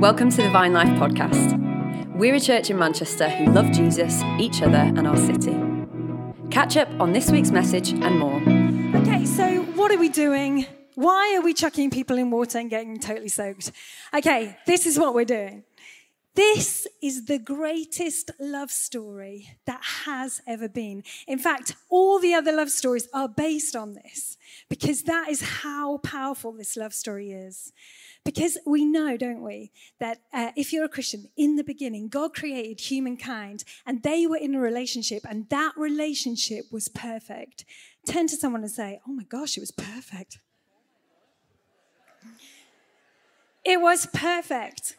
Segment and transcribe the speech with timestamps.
[0.00, 1.58] Welcome to the Vine Life podcast.
[2.14, 5.54] We're a church in Manchester who love Jesus, each other, and our city.
[6.50, 8.40] Catch up on this week's message and more.
[9.02, 10.64] Okay, so what are we doing?
[10.94, 13.72] Why are we chucking people in water and getting totally soaked?
[14.14, 15.64] Okay, this is what we're doing.
[16.34, 21.02] This is the greatest love story that has ever been.
[21.28, 24.29] In fact, all the other love stories are based on this
[24.70, 27.72] because that is how powerful this love story is.
[28.24, 32.34] Because we know, don't we, that uh, if you're a Christian, in the beginning, God
[32.34, 37.64] created humankind and they were in a relationship and that relationship was perfect.
[38.06, 40.38] Turn to someone and say, Oh my gosh, it was perfect.
[43.64, 44.96] It was perfect.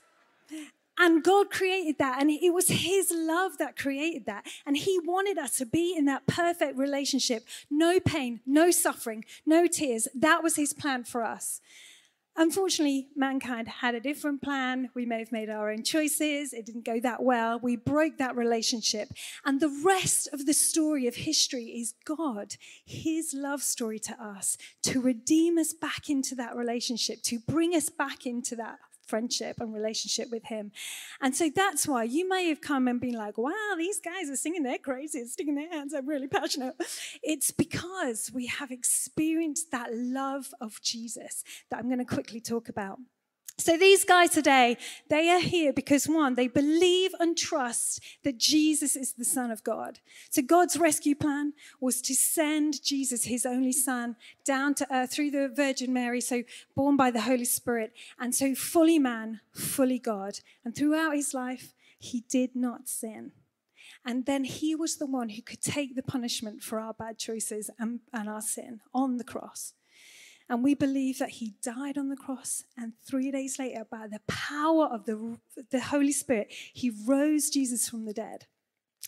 [0.97, 4.45] And God created that, and it was His love that created that.
[4.65, 9.67] And He wanted us to be in that perfect relationship no pain, no suffering, no
[9.67, 10.07] tears.
[10.13, 11.61] That was His plan for us.
[12.37, 14.89] Unfortunately, mankind had a different plan.
[14.93, 16.53] We may have made our own choices.
[16.53, 17.59] It didn't go that well.
[17.59, 19.09] We broke that relationship.
[19.43, 24.57] And the rest of the story of history is God, His love story to us,
[24.83, 28.79] to redeem us back into that relationship, to bring us back into that
[29.11, 30.71] friendship and relationship with him.
[31.21, 34.35] And so that's why you may have come and been like, wow, these guys are
[34.37, 36.75] singing their crazy, sticking their hands, I'm really passionate.
[37.21, 42.69] It's because we have experienced that love of Jesus that I'm going to quickly talk
[42.69, 42.99] about.
[43.57, 48.95] So these guys today, they are here because one, they believe and trust that Jesus
[48.95, 49.99] is the Son of God.
[50.31, 55.31] So God's rescue plan was to send Jesus, his only Son, down to earth through
[55.31, 56.43] the Virgin Mary, so
[56.75, 60.39] born by the Holy Spirit, and so fully man, fully God.
[60.65, 63.31] And throughout his life, he did not sin.
[64.03, 67.69] And then he was the one who could take the punishment for our bad choices
[67.77, 69.73] and, and our sin on the cross.
[70.51, 74.19] And we believe that he died on the cross, and three days later, by the
[74.27, 75.37] power of the,
[75.69, 78.47] the Holy Spirit, he rose Jesus from the dead.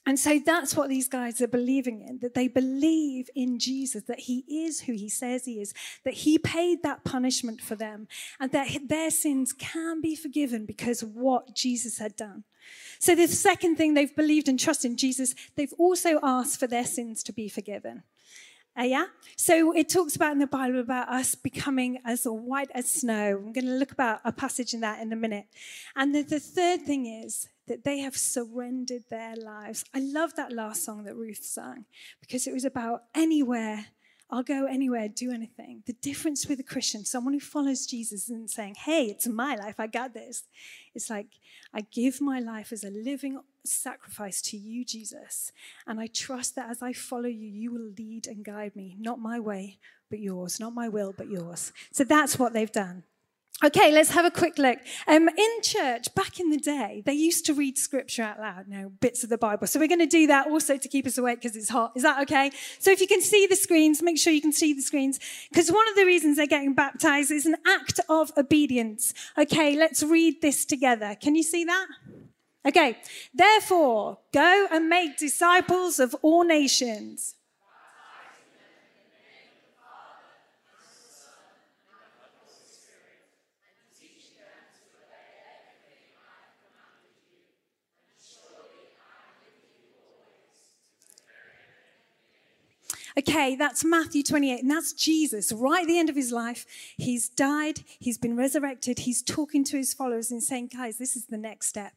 [0.05, 4.21] And so that's what these guys are believing in that they believe in Jesus, that
[4.21, 5.73] he is who he says he is,
[6.05, 8.07] that he paid that punishment for them,
[8.39, 12.45] and that their sins can be forgiven because of what Jesus had done.
[12.99, 16.85] So, the second thing they've believed and trusted in Jesus, they've also asked for their
[16.85, 18.03] sins to be forgiven.
[18.77, 19.05] Uh, yeah?
[19.37, 23.37] So it talks about in the Bible about us becoming as white as snow.
[23.37, 25.45] I'm going to look about a passage in that in a minute.
[25.95, 29.85] And the, the third thing is that they have surrendered their lives.
[29.93, 31.85] I love that last song that Ruth sang
[32.19, 33.85] because it was about anywhere
[34.33, 35.83] I'll go anywhere, do anything.
[35.85, 39.79] The difference with a Christian, someone who follows Jesus isn't saying, hey, it's my life,
[39.79, 40.45] I got this.
[40.95, 41.27] It's like,
[41.71, 45.51] I give my life as a living sacrifice to you, Jesus.
[45.87, 48.95] And I trust that as I follow you, you will lead and guide me.
[48.99, 49.79] Not my way,
[50.09, 50.59] but yours.
[50.59, 51.71] Not my will, but yours.
[51.91, 53.03] So that's what they've done.
[53.63, 54.79] Okay, let's have a quick look.
[55.07, 58.73] Um, in church, back in the day, they used to read scripture out loud, you
[58.73, 59.67] know, bits of the Bible.
[59.67, 61.93] So we're going to do that also to keep us awake because it's hot.
[61.95, 62.51] Is that okay?
[62.79, 65.17] So if you can see the screens, make sure you can see the screens
[65.49, 69.13] because one of the reasons they're getting baptized is an act of obedience.
[69.37, 71.15] Okay, let's read this together.
[71.21, 71.87] Can you see that?
[72.65, 72.97] Okay,
[73.33, 77.35] therefore, go and make disciples of all nations
[93.15, 96.65] Okay, that's Matthew 28, and that's Jesus right at the end of his life.
[96.97, 101.27] He's died, he's been resurrected, he's talking to his followers and saying, Guys, this is
[101.27, 101.93] the next step.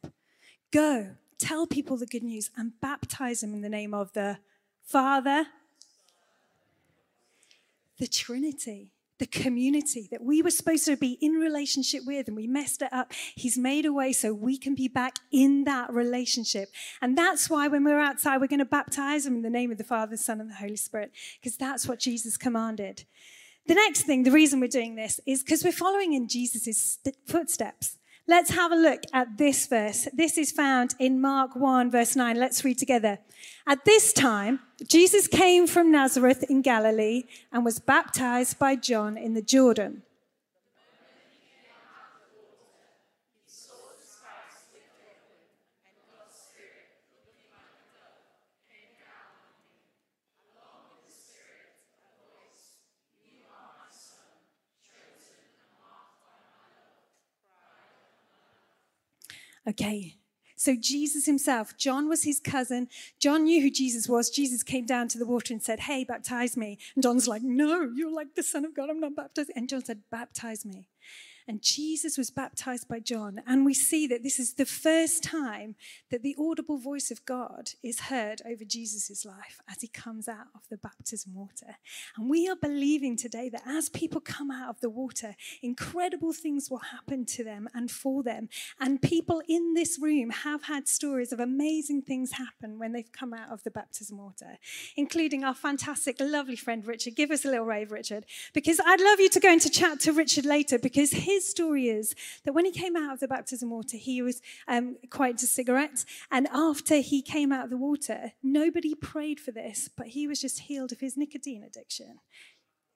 [0.73, 4.39] Go, tell people the good news, and baptize them in the name of the
[4.83, 5.47] Father,
[7.99, 12.47] the Trinity the community that we were supposed to be in relationship with and we
[12.47, 13.13] messed it up.
[13.35, 16.69] He's made a way so we can be back in that relationship.
[17.01, 19.79] And that's why when we're outside, we're going to baptize them in the name of
[19.79, 23.05] the Father, Son, and the Holy Spirit, because that's what Jesus commanded.
[23.67, 27.99] The next thing, the reason we're doing this is because we're following in Jesus' footsteps.
[28.29, 30.09] Let's have a look at this verse.
[30.13, 32.37] This is found in Mark 1, verse 9.
[32.37, 33.21] Let's read together.
[33.69, 34.59] At this time,
[34.89, 40.03] Jesus came from Nazareth in Galilee and was baptized by John in the Jordan.
[59.69, 60.17] Okay.
[60.59, 62.89] So Jesus himself, John was his cousin.
[63.21, 64.31] John knew who Jesus was.
[64.31, 66.79] Jesus came down to the water and said, Hey, baptize me.
[66.95, 68.89] And John's like, No, you're like the Son of God.
[68.89, 69.51] I'm not baptized.
[69.55, 70.89] And John said, Baptize me.
[71.49, 73.41] And Jesus was baptized by John.
[73.47, 75.77] And we see that this is the first time
[76.11, 80.47] that the audible voice of God is heard over Jesus' life as he comes out
[80.55, 81.77] of the baptism water.
[82.17, 86.69] And we are believing today that as people come out of the water, incredible things
[86.71, 88.49] will happen to them and for them.
[88.81, 93.33] And people in this room have had stories of amazing things happen when they've come
[93.33, 94.59] out of the baptism water,
[94.97, 97.15] including our fantastic, lovely friend Richard.
[97.15, 100.13] Give us a little rave, Richard, because I'd love you to go into chat to
[100.13, 103.97] Richard later because his story is that when he came out of the baptism water,
[103.97, 106.07] he was um, quite into cigarettes.
[106.31, 110.41] And after he came out of the water, nobody prayed for this, but he was
[110.41, 112.21] just healed of his nicotine addiction.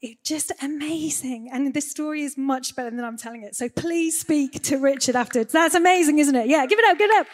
[0.03, 1.51] It's just amazing.
[1.53, 3.55] And the story is much better than I'm telling it.
[3.55, 5.53] So please speak to Richard afterwards.
[5.53, 6.49] That's amazing, isn't it?
[6.49, 7.27] Yeah, give it up, give it up.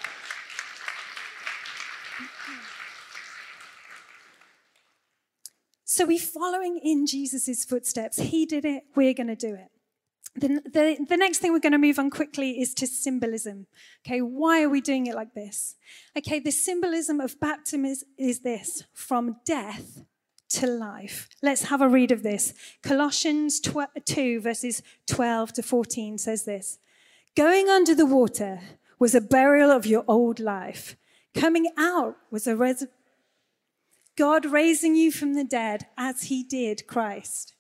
[5.84, 8.18] So we're following in Jesus' footsteps.
[8.18, 9.70] He did it, we're going to do it.
[10.36, 13.66] The, the, the, next thing we're going to move on quickly is to symbolism.
[14.06, 15.76] Okay, why are we doing it like this?
[16.16, 20.04] Okay, the symbolism of baptism is, is this from death
[20.50, 21.28] to life.
[21.42, 22.54] Let's have a read of this.
[22.82, 26.78] Colossians 2, verses 12 to 14 says this
[27.34, 28.60] Going under the water
[28.98, 30.96] was a burial of your old life,
[31.34, 32.86] coming out was a res-
[34.16, 37.55] God raising you from the dead as he did Christ.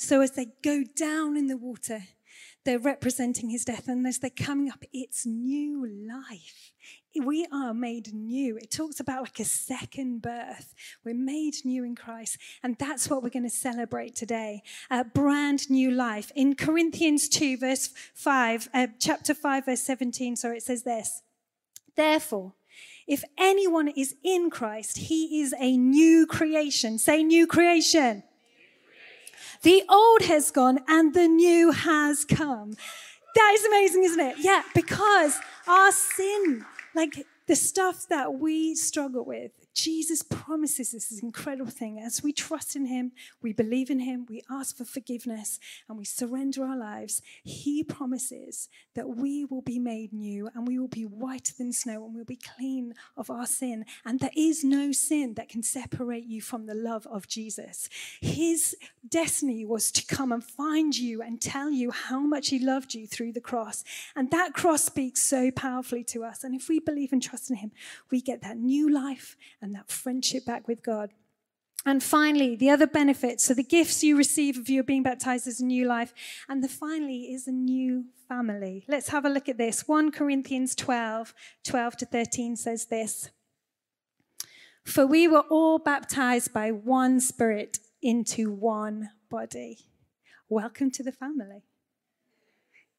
[0.00, 2.04] So as they go down in the water,
[2.64, 6.72] they're representing his death, and as they're coming up, it's new life.
[7.14, 8.56] We are made new.
[8.56, 10.74] It talks about like a second birth.
[11.04, 14.62] We're made new in Christ, and that's what we're going to celebrate today.
[14.90, 16.32] A brand new life.
[16.34, 21.20] In Corinthians 2, verse 5, uh, chapter 5, verse 17, so it says this
[21.94, 22.54] Therefore,
[23.06, 26.96] if anyone is in Christ, he is a new creation.
[26.96, 28.22] Say, new creation.
[29.62, 32.76] The old has gone and the new has come.
[33.34, 34.36] That is amazing, isn't it?
[34.38, 36.64] Yeah, because our sin,
[36.94, 41.98] like the stuff that we struggle with, Jesus promises this incredible thing.
[41.98, 43.12] As we trust in Him,
[43.42, 45.58] we believe in Him, we ask for forgiveness,
[45.88, 47.22] and we surrender our lives.
[47.44, 52.04] He promises that we will be made new and we will be whiter than snow
[52.04, 53.84] and we'll be clean of our sin.
[54.04, 57.88] And there is no sin that can separate you from the love of Jesus.
[58.20, 58.76] His
[59.08, 63.06] destiny was to come and find you and tell you how much He loved you
[63.06, 63.84] through the cross.
[64.16, 66.44] And that cross speaks so powerfully to us.
[66.44, 67.72] And if we believe and trust in Him,
[68.10, 71.10] we get that new life and that friendship back with God.
[71.86, 73.44] And finally, the other benefits.
[73.44, 76.12] So the gifts you receive of your being baptized is a new life.
[76.48, 78.84] And the finally is a new family.
[78.86, 79.88] Let's have a look at this.
[79.88, 81.32] 1 Corinthians 12,
[81.64, 83.30] 12 to 13 says this.
[84.84, 89.78] For we were all baptized by one spirit into one body.
[90.48, 91.62] Welcome to the family.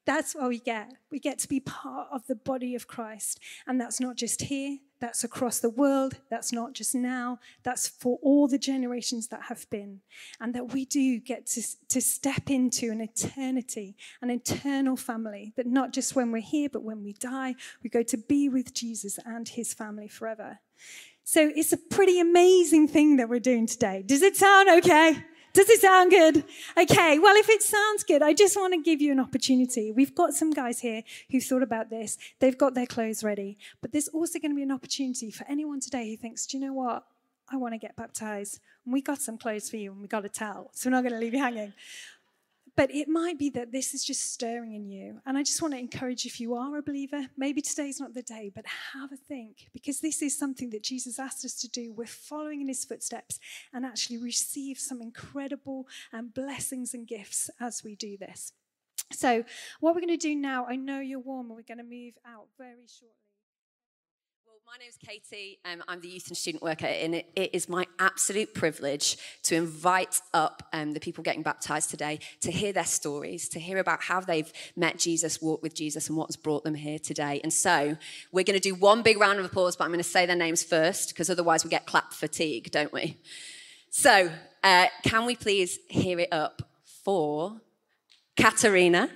[0.06, 0.94] That's what we get.
[1.12, 3.40] We get to be part of the body of Christ.
[3.68, 6.18] And that's not just here, that's across the world.
[6.30, 7.40] That's not just now.
[7.64, 10.02] That's for all the generations that have been.
[10.40, 15.54] And that we do get to, to step into an eternity, an eternal family.
[15.56, 18.74] That not just when we're here, but when we die, we go to be with
[18.74, 20.60] Jesus and his family forever.
[21.24, 24.04] So it's a pretty amazing thing that we're doing today.
[24.06, 25.24] Does it sound okay?
[25.54, 26.46] Does it sound good?
[26.78, 29.92] Okay, well, if it sounds good, I just want to give you an opportunity.
[29.92, 32.18] We've got some guys here who thought about this.
[32.40, 33.58] They've got their clothes ready.
[33.82, 36.66] But there's also going to be an opportunity for anyone today who thinks, do you
[36.66, 37.04] know what?
[37.52, 38.60] I want to get baptized.
[38.86, 40.72] And we got some clothes for you and we got a towel.
[40.74, 41.74] So we're not going to leave you hanging.
[42.78, 45.20] But it might be that this is just stirring in you.
[45.26, 48.22] And I just want to encourage if you are a believer, maybe today's not the
[48.22, 51.94] day, but have a think because this is something that Jesus asked us to do.
[51.94, 53.40] We're following in his footsteps
[53.74, 58.54] and actually receive some incredible um, blessings and gifts as we do this.
[59.12, 59.44] So,
[59.82, 62.14] what we're going to do now, I know you're warm and we're going to move
[62.26, 63.31] out very shortly.
[64.72, 65.60] My name is Katie.
[65.66, 69.56] Um, I'm the youth and student worker, and it, it is my absolute privilege to
[69.56, 74.02] invite up um, the people getting baptized today to hear their stories, to hear about
[74.02, 77.42] how they've met Jesus, walked with Jesus, and what's brought them here today.
[77.44, 77.98] And so
[78.32, 80.38] we're going to do one big round of applause, but I'm going to say their
[80.38, 83.18] names first because otherwise we get clap fatigue, don't we?
[83.90, 84.32] So,
[84.64, 86.62] uh, can we please hear it up
[87.04, 87.60] for
[88.38, 89.10] Katerina,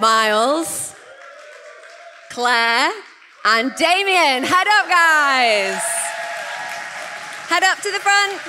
[0.00, 0.96] Miles,
[2.30, 2.90] Claire,
[3.50, 4.44] and Damien.
[4.44, 5.80] Head up, guys.
[7.48, 8.40] Head up to the front.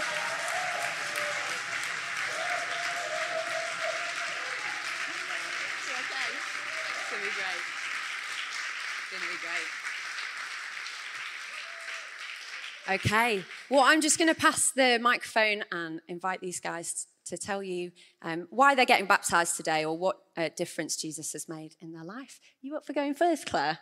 [12.92, 17.62] Okay, well, I'm just going to pass the microphone and invite these guys to tell
[17.62, 17.92] you
[18.24, 22.04] um, why they're getting baptized today or what uh, difference Jesus has made in their
[22.04, 22.40] life.
[22.64, 23.78] You up for going first, Claire?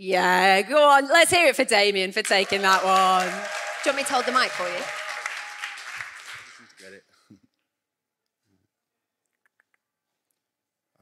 [0.00, 1.08] Yeah, go on.
[1.08, 3.26] Let's hear it for Damien for taking that one.
[3.26, 4.84] Do you want me to hold the mic for you?
[6.78, 7.02] Get it.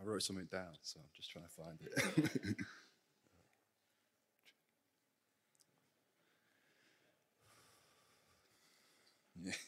[0.01, 2.57] I wrote something down, so I'm just trying to find it.
[9.45, 9.53] Yeah.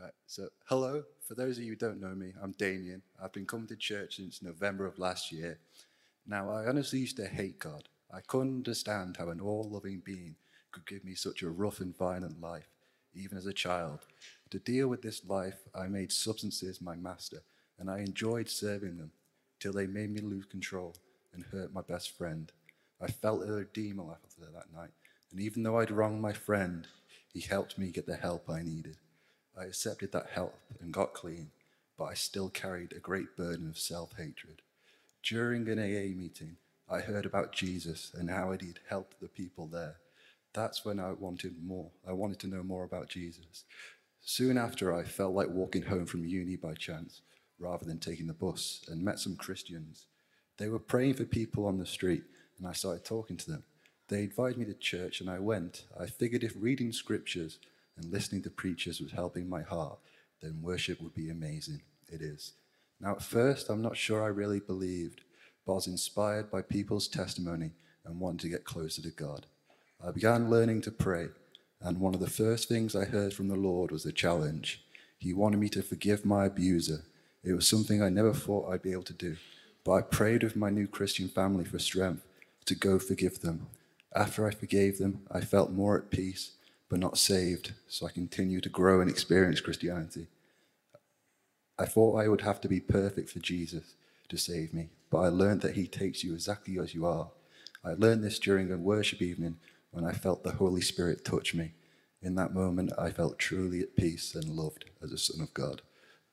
[0.00, 1.02] Right, so hello.
[1.28, 3.02] For those of you who don't know me, I'm Damien.
[3.22, 5.58] I've been coming to church since November of last year.
[6.26, 7.84] Now, I honestly used to hate God.
[8.12, 10.36] I couldn't understand how an all loving being
[10.72, 12.68] could give me such a rough and violent life,
[13.14, 14.00] even as a child.
[14.50, 17.42] To deal with this life, I made substances my master,
[17.78, 19.12] and I enjoyed serving them
[19.58, 20.94] till they made me lose control
[21.32, 22.50] and hurt my best friend.
[23.00, 24.90] I felt irredeemable after that night,
[25.30, 26.86] and even though I'd wronged my friend,
[27.32, 28.96] he helped me get the help I needed.
[29.58, 31.50] I accepted that help and got clean,
[31.96, 34.62] but I still carried a great burden of self hatred.
[35.22, 36.56] During an AA meeting,
[36.88, 39.96] I heard about Jesus and how he'd helped the people there.
[40.52, 41.90] That's when I wanted more.
[42.08, 43.64] I wanted to know more about Jesus.
[44.22, 47.20] Soon after, I felt like walking home from uni by chance
[47.58, 50.06] rather than taking the bus and met some Christians.
[50.56, 52.24] They were praying for people on the street,
[52.58, 53.64] and I started talking to them.
[54.08, 55.84] They invited me to church, and I went.
[55.98, 57.58] I figured if reading scriptures
[57.96, 59.98] and listening to preachers was helping my heart,
[60.42, 61.82] then worship would be amazing.
[62.08, 62.54] It is.
[63.00, 65.22] Now, at first, I'm not sure I really believed,
[65.64, 67.70] but I was inspired by people's testimony
[68.04, 69.46] and wanted to get closer to God.
[70.04, 71.28] I began learning to pray,
[71.80, 74.84] and one of the first things I heard from the Lord was a challenge.
[75.18, 77.04] He wanted me to forgive my abuser.
[77.42, 79.36] It was something I never thought I'd be able to do,
[79.84, 82.22] but I prayed with my new Christian family for strength
[82.66, 83.68] to go forgive them.
[84.14, 86.52] After I forgave them, I felt more at peace
[86.90, 90.26] but not saved, so I continued to grow and experience Christianity.
[91.80, 93.94] I thought I would have to be perfect for Jesus
[94.28, 97.30] to save me, but I learned that He takes you exactly as you are.
[97.82, 99.56] I learned this during a worship evening
[99.90, 101.72] when I felt the Holy Spirit touch me.
[102.20, 105.80] In that moment, I felt truly at peace and loved as a son of God.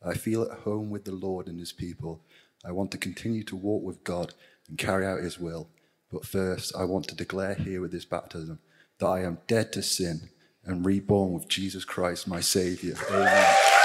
[0.05, 2.19] I feel at home with the Lord and His people.
[2.65, 4.33] I want to continue to walk with God
[4.67, 5.69] and carry out His will.
[6.11, 8.59] But first, I want to declare here with this baptism
[8.99, 10.29] that I am dead to sin
[10.65, 12.95] and reborn with Jesus Christ, my Savior.
[13.09, 13.76] Amen.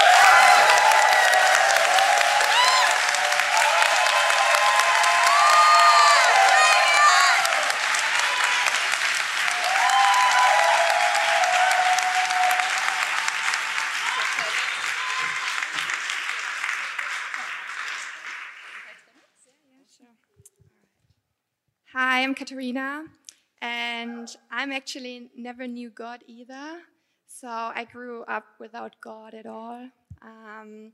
[23.61, 26.79] And I'm actually never knew God either.
[27.27, 29.89] So I grew up without God at all.
[30.21, 30.91] Um,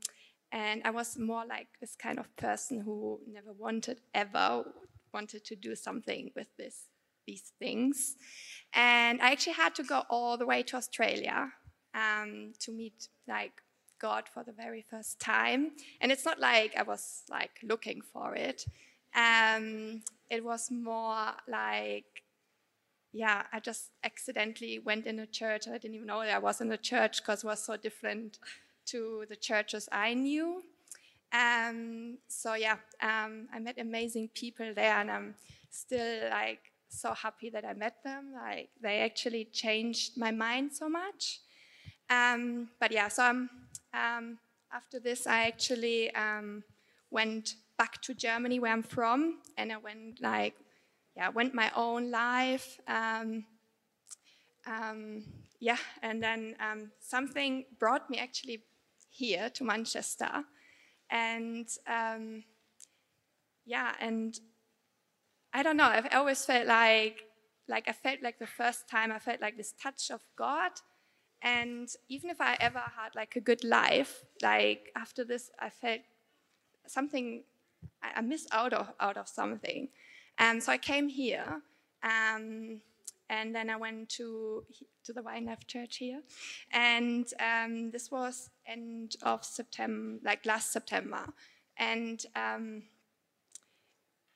[0.52, 4.64] and I was more like this kind of person who never wanted, ever
[5.12, 6.86] wanted to do something with this,
[7.26, 8.16] these things.
[8.72, 11.52] And I actually had to go all the way to Australia
[11.94, 13.52] um, to meet like
[14.00, 15.72] God for the very first time.
[16.00, 18.64] And it's not like I was like looking for it.
[19.14, 22.22] Um, it was more like,
[23.12, 25.66] yeah, I just accidentally went in a church.
[25.66, 28.38] I didn't even know that I was in a church because it was so different
[28.86, 30.62] to the churches I knew.
[31.32, 35.34] Um, so yeah, um, I met amazing people there, and I'm
[35.70, 38.32] still like so happy that I met them.
[38.34, 41.40] Like they actually changed my mind so much.
[42.08, 43.46] Um, but yeah, so
[43.94, 44.38] um,
[44.72, 46.64] after this, I actually um,
[47.10, 50.54] went back to Germany, where I'm from, and I went like,
[51.16, 52.78] yeah, went my own life.
[52.86, 53.46] Um,
[54.66, 55.24] um,
[55.60, 58.58] yeah, and then um, something brought me actually
[59.08, 60.44] here to Manchester,
[61.08, 62.44] and um,
[63.64, 64.38] yeah, and
[65.54, 65.90] I don't know.
[65.96, 67.24] I've always felt like,
[67.66, 70.72] like I felt like the first time I felt like this touch of God.
[71.42, 76.02] And even if I ever had like a good life, like after this, I felt
[76.86, 77.44] something
[78.02, 79.88] I, I missed out of out of something.
[80.38, 81.62] Um, so I came here,
[82.02, 82.80] um,
[83.28, 84.64] and then I went to
[85.04, 86.22] to the Life Church here,
[86.72, 91.26] and um, this was end of September, like last September,
[91.76, 92.24] and.
[92.36, 92.82] Um,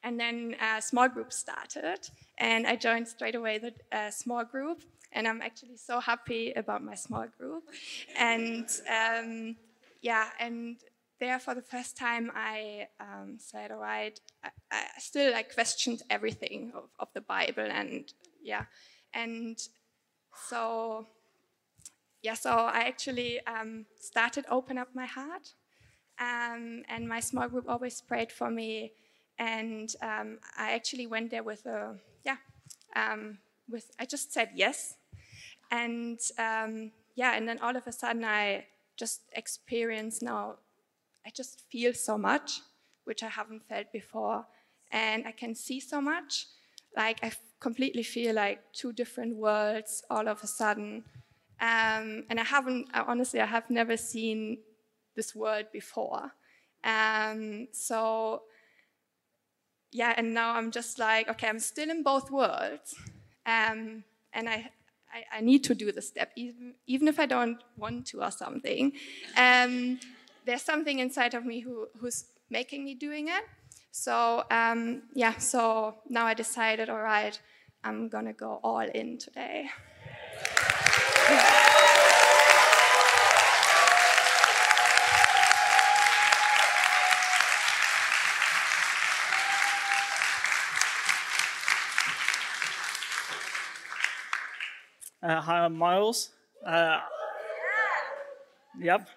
[0.06, 4.82] and then a small group started, and I joined straight away the uh, small group.
[5.16, 7.62] And I'm actually so happy about my small group.
[8.18, 9.56] And um,
[10.02, 10.76] yeah, and
[11.20, 16.02] there for the first time, I um, said, all right, I, I still like questioned
[16.10, 18.64] everything of, of the Bible and yeah.
[19.12, 19.58] And
[20.48, 21.06] so,
[22.22, 25.54] yeah, so I actually um, started open up my heart.
[26.20, 28.92] Um, and my small group always prayed for me.
[29.38, 32.36] And um, I actually went there with a, yeah,
[32.94, 34.94] um, with, I just said yes.
[35.70, 38.66] And um, yeah, and then all of a sudden I
[38.96, 40.56] just experienced now
[41.26, 42.60] I just feel so much,
[43.04, 44.46] which I haven't felt before.
[44.92, 46.46] And I can see so much.
[46.96, 51.04] Like I completely feel like two different worlds all of a sudden.
[51.60, 54.58] Um, and I haven't, honestly, I have never seen
[55.16, 56.32] this world before.
[56.82, 58.42] Um, so,
[59.90, 62.94] yeah, and now I'm just like, okay, I'm still in both worlds.
[63.46, 64.70] Um, and I,
[65.12, 68.30] I, I, need to do the step, even, even if I don't want to or
[68.30, 68.92] something.
[69.36, 70.00] Um,
[70.44, 73.44] there's something inside of me who, who's making me doing it.
[73.90, 77.38] So um, yeah, so now I decided, all right,
[77.82, 79.68] I'm gonna go all in today.
[95.22, 96.30] Uh, hi, I'm Miles.
[96.66, 97.00] Uh,
[98.78, 99.08] yep.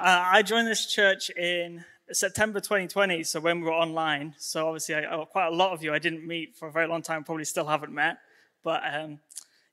[0.00, 4.34] Uh, I joined this church in September 2020, so when we were online.
[4.38, 6.86] So obviously, I, oh, quite a lot of you I didn't meet for a very
[6.86, 8.16] long time, probably still haven't met.
[8.64, 9.20] But um,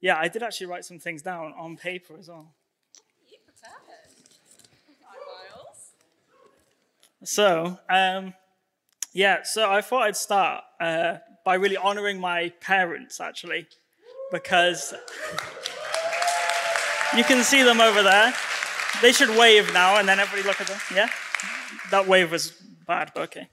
[0.01, 2.51] yeah, I did actually write some things down on paper as well.
[7.23, 8.33] So, um,
[9.13, 13.65] yeah, so I thought I'd start uh, by really honoring my parents, actually,
[14.29, 14.93] because
[17.15, 18.33] you can see them over there.
[19.01, 20.79] They should wave now, and then everybody look at them.
[20.93, 21.09] Yeah,
[21.91, 22.51] that wave was
[22.87, 23.47] bad, but okay.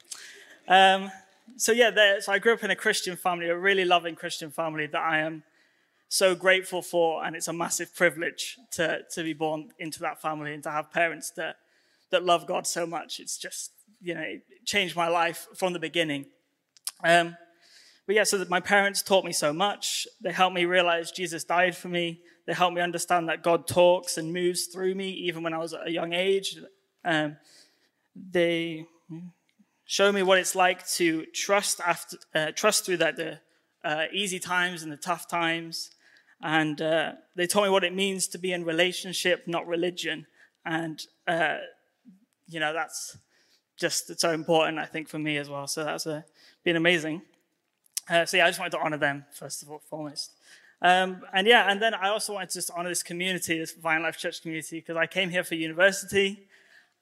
[0.66, 1.10] Um,
[1.56, 4.86] so yeah, so I grew up in a Christian family, a really loving Christian family
[4.86, 5.42] that I am
[6.08, 10.54] so grateful for, and it's a massive privilege to to be born into that family
[10.54, 11.56] and to have parents that
[12.10, 13.20] that love God so much.
[13.20, 16.26] It's just you know it changed my life from the beginning.
[17.02, 17.36] Um,
[18.06, 20.06] but yeah, so that my parents taught me so much.
[20.20, 22.20] They helped me realize Jesus died for me.
[22.46, 25.72] They helped me understand that God talks and moves through me even when I was
[25.72, 26.58] at a young age.
[27.04, 27.36] Um,
[28.14, 28.86] they
[29.86, 33.40] show me what it's like to trust after uh, trust through that the
[33.84, 35.90] uh, easy times and the tough times.
[36.42, 40.26] And uh, they taught me what it means to be in relationship, not religion.
[40.64, 41.58] And uh,
[42.48, 43.16] you know that's
[43.76, 45.66] just so important, I think, for me as well.
[45.66, 46.22] So that's uh,
[46.62, 47.22] been amazing.
[48.08, 50.32] Uh, so yeah, I just wanted to honor them first of all, foremost.
[50.84, 54.02] Um, and yeah, and then I also wanted to just honor this community, this Vine
[54.02, 56.46] Life Church community, because I came here for university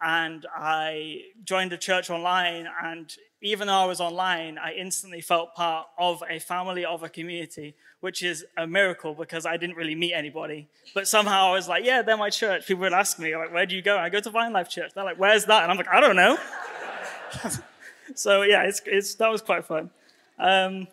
[0.00, 2.68] and I joined a church online.
[2.80, 7.08] And even though I was online, I instantly felt part of a family, of a
[7.08, 10.68] community, which is a miracle because I didn't really meet anybody.
[10.94, 12.68] But somehow I was like, yeah, they're my church.
[12.68, 13.98] People would ask me, like, where do you go?
[13.98, 14.92] I go to Vine Life Church.
[14.94, 15.64] They're like, where's that?
[15.64, 16.38] And I'm like, I don't know.
[18.14, 19.90] so yeah, it's, it's, that was quite fun.
[20.38, 20.86] Um,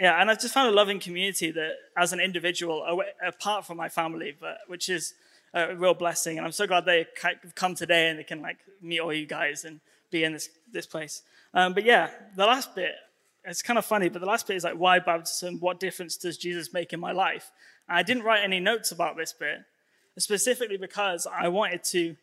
[0.00, 3.90] yeah, and I've just found a loving community that, as an individual, apart from my
[3.90, 5.12] family, but which is
[5.52, 6.38] a real blessing.
[6.38, 7.06] And I'm so glad they
[7.54, 9.78] come today and they can like meet all you guys and
[10.10, 11.22] be in this this place.
[11.52, 12.94] Um, but yeah, the last bit,
[13.44, 15.60] it's kind of funny, but the last bit is like, why baptism?
[15.60, 17.50] What difference does Jesus make in my life?
[17.86, 19.58] And I didn't write any notes about this bit,
[20.18, 22.16] specifically because I wanted to.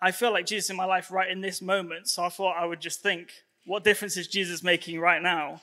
[0.00, 2.66] I feel like Jesus in my life right in this moment, so I thought I
[2.66, 3.30] would just think,
[3.64, 5.62] what difference is Jesus making right now?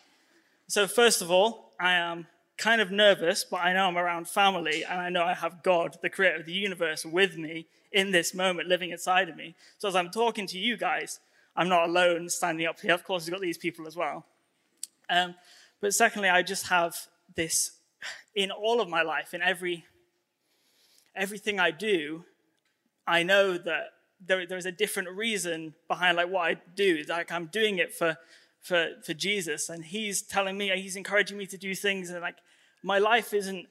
[0.74, 2.26] So, first of all, I am
[2.58, 6.00] kind of nervous, but I know I'm around family and I know I have God,
[6.02, 9.54] the creator of the universe, with me in this moment, living inside of me.
[9.78, 11.20] So, as I'm talking to you guys,
[11.56, 12.96] I'm not alone standing up here.
[12.96, 14.26] Of course, we've got these people as well.
[15.12, 15.36] Um,
[15.80, 16.96] but secondly, I just have
[17.36, 17.74] this
[18.34, 19.86] in all of my life, in every
[21.16, 22.26] everything I do,
[23.06, 23.90] I know that
[24.26, 27.04] there, there's a different reason behind like what I do.
[27.08, 28.18] Like I'm doing it for
[28.64, 29.70] for, for Jesus.
[29.70, 32.10] And he's telling me, he's encouraging me to do things.
[32.10, 32.38] And like,
[32.82, 33.68] my life isn't,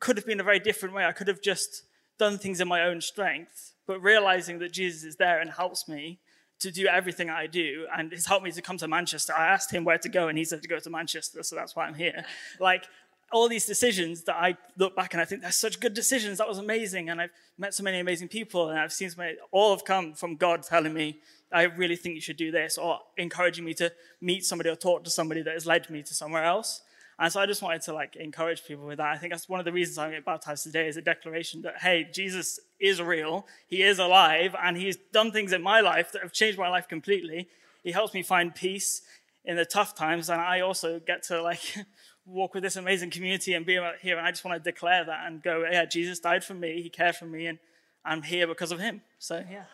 [0.00, 1.04] could have been a very different way.
[1.04, 1.84] I could have just
[2.18, 3.74] done things in my own strength.
[3.86, 6.18] But realizing that Jesus is there and helps me
[6.60, 9.32] to do everything I do, and he's helped me to come to Manchester.
[9.32, 11.76] I asked him where to go, and he said to go to Manchester, so that's
[11.76, 12.24] why I'm here.
[12.58, 12.84] Like,
[13.30, 16.38] all these decisions that I look back and I think they're such good decisions.
[16.38, 17.10] That was amazing.
[17.10, 20.14] And I've met so many amazing people and I've seen so many, all have come
[20.14, 21.18] from God telling me,
[21.52, 25.04] I really think you should do this, or encouraging me to meet somebody or talk
[25.04, 26.82] to somebody that has led me to somewhere else.
[27.18, 29.08] And so I just wanted to like encourage people with that.
[29.08, 31.78] I think that's one of the reasons I'm getting baptized today is a declaration that,
[31.78, 36.22] hey, Jesus is real, he is alive, and he's done things in my life that
[36.22, 37.48] have changed my life completely.
[37.82, 39.02] He helps me find peace
[39.44, 41.74] in the tough times, and I also get to like
[42.26, 44.18] walk with this amazing community and be here.
[44.18, 46.90] And I just want to declare that and go, yeah, Jesus died for me, he
[46.90, 47.58] cared for me, and
[48.04, 49.02] I'm here because of him.
[49.18, 49.64] So yeah.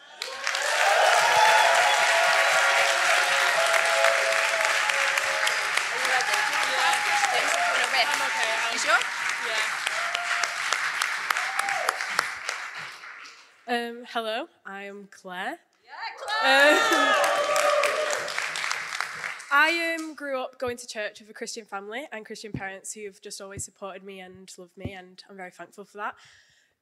[13.66, 15.58] Um, hello, I am Claire.
[15.82, 16.72] Yeah, Claire.
[16.72, 17.14] Um,
[19.50, 23.06] I um, grew up going to church with a Christian family and Christian parents who
[23.06, 26.14] have just always supported me and loved me, and I'm very thankful for that.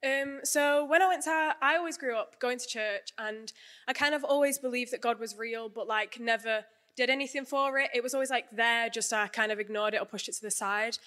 [0.05, 3.53] Um, so when I went to, I always grew up going to church, and
[3.87, 6.65] I kind of always believed that God was real, but like never
[6.97, 7.91] did anything for it.
[7.95, 10.43] It was always like there, just I kind of ignored it or pushed it to
[10.43, 10.99] the side.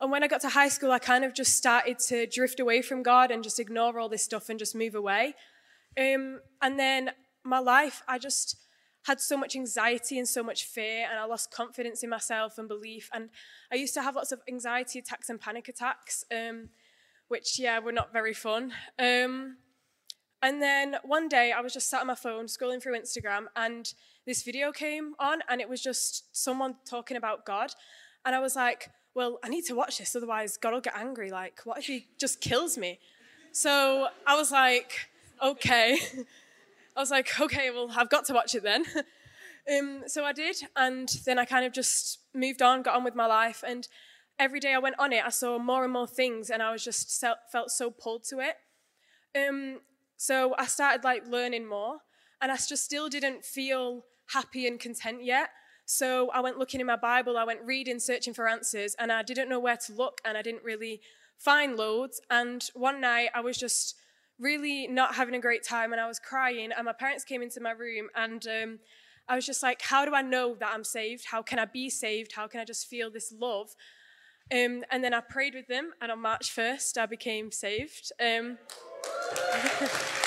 [0.00, 2.82] And when I got to high school, I kind of just started to drift away
[2.82, 5.34] from God and just ignore all this stuff and just move away.
[5.98, 7.10] Um, and then
[7.44, 8.56] my life, I just
[9.04, 12.66] had so much anxiety and so much fear, and I lost confidence in myself and
[12.66, 13.10] belief.
[13.12, 13.28] And
[13.70, 16.70] I used to have lots of anxiety attacks and panic attacks, um,
[17.28, 18.72] which, yeah, were not very fun.
[18.98, 19.58] Um,
[20.42, 23.92] and then one day I was just sat on my phone scrolling through Instagram, and
[24.26, 27.72] this video came on, and it was just someone talking about God.
[28.24, 31.30] And I was like, well, I need to watch this, otherwise God will get angry.
[31.30, 32.98] Like, what if he just kills me?
[33.52, 35.08] So I was like,
[35.42, 35.98] okay.
[36.96, 38.84] I was like, okay, well, I've got to watch it then.
[39.78, 43.14] um, so I did, and then I kind of just moved on, got on with
[43.14, 43.88] my life, and
[44.38, 46.84] every day I went on it, I saw more and more things, and I was
[46.84, 48.56] just felt so pulled to it.
[49.36, 49.80] Um,
[50.16, 51.98] so I started like learning more,
[52.40, 55.50] and I just still didn't feel happy and content yet.
[55.86, 59.22] So I went looking in my Bible, I went reading, searching for answers, and I
[59.22, 61.00] didn't know where to look, and I didn't really
[61.36, 62.20] find loads.
[62.30, 63.96] And one night I was just
[64.38, 67.60] really not having a great time, and I was crying, and my parents came into
[67.60, 68.78] my room, and um,
[69.28, 71.26] I was just like, How do I know that I'm saved?
[71.26, 72.32] How can I be saved?
[72.32, 73.74] How can I just feel this love?
[74.52, 78.12] Um, and then I prayed with them, and on March 1st, I became saved.
[78.20, 78.58] Um,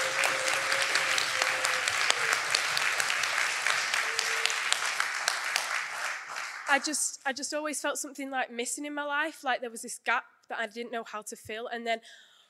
[6.69, 9.82] I just I just always felt something like missing in my life, like there was
[9.82, 11.67] this gap that I didn't know how to fill.
[11.67, 11.99] And then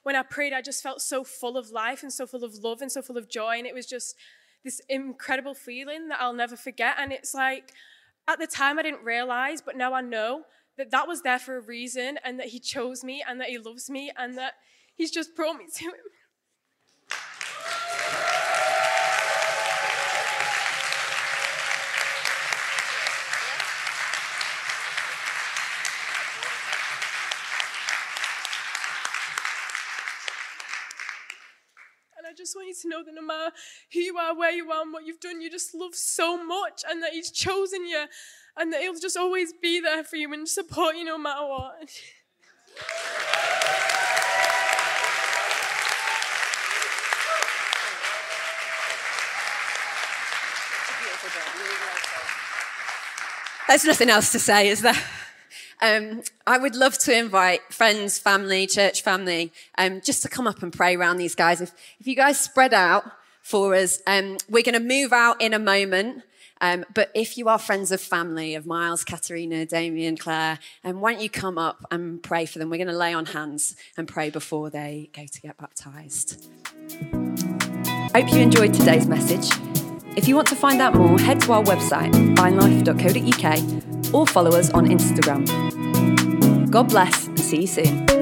[0.03, 2.82] when I prayed, I just felt so full of life and so full of love
[2.82, 3.58] and so full of joy.
[3.58, 4.15] And it was just
[4.63, 6.95] this incredible feeling that I'll never forget.
[6.97, 7.73] And it's like
[8.27, 10.43] at the time I didn't realize, but now I know
[10.77, 13.58] that that was there for a reason and that He chose me and that He
[13.58, 14.53] loves me and that
[14.95, 15.93] He's just brought me to Him.
[32.47, 33.51] Just want you to know that no matter
[33.91, 36.83] who you are, where you are, and what you've done, you just love so much,
[36.89, 38.05] and that He's chosen you,
[38.55, 41.89] and that He'll just always be there for you and support you no matter what.
[53.67, 54.95] There's nothing else to say, is there?
[55.81, 60.63] Um, I would love to invite friends, family, church family, um, just to come up
[60.63, 61.61] and pray around these guys.
[61.61, 63.05] If, if you guys spread out
[63.41, 66.23] for us, um, we're going to move out in a moment.
[66.59, 71.13] Um, but if you are friends of family, of Miles, Katerina, Damien, Claire, and why
[71.13, 72.69] don't you come up and pray for them?
[72.71, 76.49] We're going to lay on hands and pray before they go to get baptized.
[78.15, 79.76] Hope you enjoyed today's message.
[80.17, 84.71] If you want to find out more, head to our website, vinelife.co.uk, or follow us
[84.71, 85.45] on Instagram.
[86.71, 88.16] God bless and see you soon.